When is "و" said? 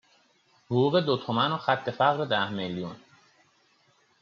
1.51-1.57